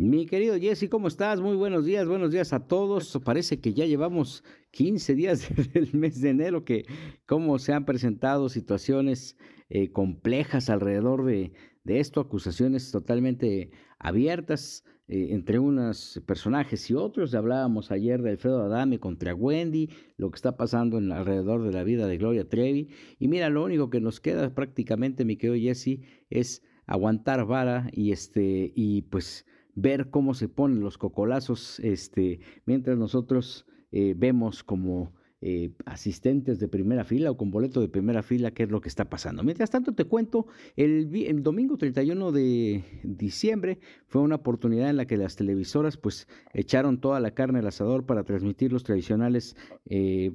[0.00, 1.40] Mi querido Jesse, ¿cómo estás?
[1.40, 3.18] Muy buenos días, buenos días a todos.
[3.24, 6.84] Parece que ya llevamos 15 días del mes de enero, que
[7.26, 9.36] cómo se han presentado situaciones
[9.70, 11.50] eh, complejas alrededor de,
[11.84, 17.34] esto, acusaciones totalmente abiertas eh, entre unos personajes y otros.
[17.34, 21.82] Hablábamos ayer de Alfredo Adame contra Wendy, lo que está pasando en, alrededor de la
[21.82, 22.90] vida de Gloria Trevi.
[23.18, 28.12] Y mira, lo único que nos queda prácticamente, mi querido Jesse, es aguantar vara y
[28.12, 29.44] este y pues
[29.80, 36.66] ver cómo se ponen los cocolazos, este, mientras nosotros eh, vemos como eh, asistentes de
[36.66, 39.44] primera fila o con boleto de primera fila qué es lo que está pasando.
[39.44, 43.78] Mientras tanto te cuento, el, domingo 31 de diciembre
[44.08, 48.04] fue una oportunidad en la que las televisoras pues echaron toda la carne al asador
[48.04, 49.56] para transmitir los tradicionales
[49.86, 50.32] eh,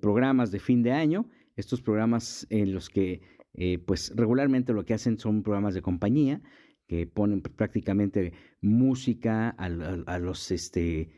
[0.00, 3.20] programas de fin de año, estos programas en los que
[3.84, 6.40] pues regularmente lo que hacen son programas de compañía,
[6.90, 9.68] que ponen prácticamente música a,
[10.18, 11.12] los, este,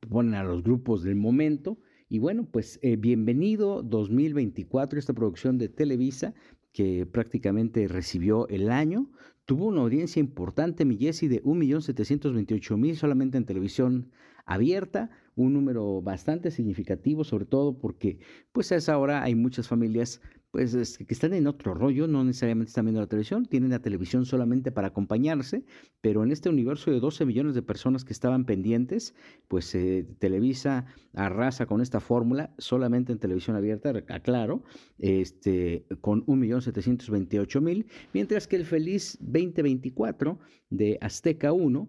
[0.00, 1.78] ponen a los grupos del momento.
[2.08, 6.34] Y bueno, pues eh, bienvenido 2024, esta producción de Televisa
[6.72, 9.08] que prácticamente recibió el año.
[9.44, 14.10] Tuvo una audiencia importante, mi Jessy, de 1.728.000 solamente en televisión
[14.46, 18.18] abierta, un número bastante significativo, sobre todo porque
[18.50, 20.20] pues a esa hora hay muchas familias
[20.54, 24.24] pues que están en otro rollo, no necesariamente están viendo la televisión, tienen la televisión
[24.24, 25.64] solamente para acompañarse,
[26.00, 29.16] pero en este universo de 12 millones de personas que estaban pendientes,
[29.48, 34.62] pues eh, Televisa arrasa con esta fórmula solamente en televisión abierta, aclaro,
[35.00, 40.38] este, con 1.728.000, mientras que el feliz 2024
[40.70, 41.88] de Azteca 1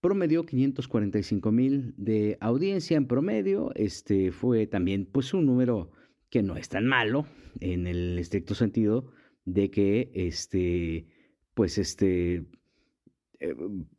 [0.00, 5.90] promedió 545 mil de audiencia en promedio, este fue también pues un número
[6.30, 7.26] que no es tan malo
[7.60, 9.12] en el estricto sentido
[9.44, 11.06] de que este,
[11.54, 12.44] pues este,
[13.38, 13.54] eh,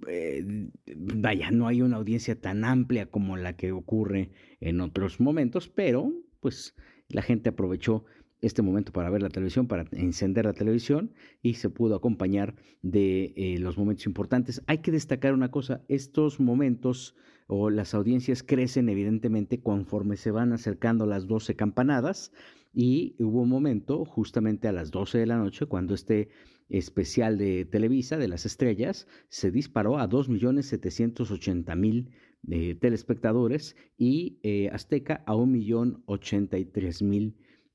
[0.08, 5.70] eh, vaya, no hay una audiencia tan amplia como la que ocurre en otros momentos,
[5.70, 6.76] pero pues
[7.10, 8.06] la gente aprovechó
[8.42, 13.34] este momento para ver la televisión, para encender la televisión y se pudo acompañar de
[13.36, 14.62] eh, los momentos importantes.
[14.68, 17.16] Hay que destacar una cosa, estos momentos
[17.48, 22.32] o las audiencias crecen evidentemente conforme se van acercando las 12 campanadas
[22.74, 26.30] y hubo un momento justamente a las 12 de la noche cuando este
[26.70, 32.10] especial de Televisa de las estrellas se disparó a 2.780.000
[32.50, 37.34] eh, telespectadores y eh, Azteca a 1.083.000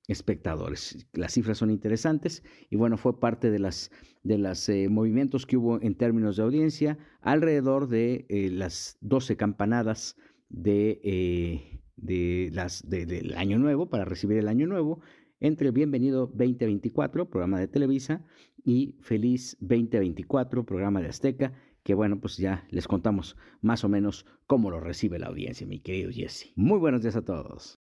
[0.09, 1.07] espectadores.
[1.13, 3.91] Las cifras son interesantes y bueno, fue parte de las
[4.23, 9.37] de los eh, movimientos que hubo en términos de audiencia alrededor de eh, las 12
[9.37, 10.17] campanadas
[10.49, 15.01] de, eh, de las del año nuevo para recibir el año nuevo
[15.41, 18.25] entre Bienvenido 2024, programa de Televisa,
[18.65, 21.53] y Feliz 2024, programa de Azteca,
[21.83, 25.81] que bueno, pues ya les contamos más o menos cómo lo recibe la audiencia, mi
[25.81, 26.53] querido Jesse.
[26.55, 27.81] Muy buenos días a todos.